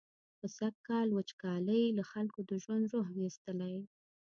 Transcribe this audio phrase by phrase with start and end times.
[0.37, 3.75] خو سږکال وچکالۍ له خلکو د ژوند روح ویستلی.